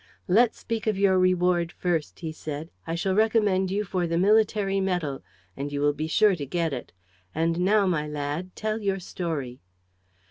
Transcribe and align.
"Let's 0.27 0.57
speak 0.57 0.87
of 0.87 0.97
your 0.97 1.19
reward 1.19 1.71
first," 1.73 2.21
he 2.21 2.31
said. 2.31 2.71
"I 2.87 2.95
shall 2.95 3.13
recommend 3.13 3.69
you 3.69 3.83
for 3.83 4.07
the 4.07 4.17
military 4.17 4.79
medal; 4.79 5.21
and 5.55 5.71
you 5.71 5.79
will 5.79 5.93
be 5.93 6.07
sure 6.07 6.35
to 6.37 6.45
get 6.47 6.73
it. 6.73 6.91
And 7.35 7.59
now, 7.59 7.85
my 7.85 8.07
lad, 8.07 8.55
tell 8.55 8.81
your 8.81 8.99
story." 8.99 9.61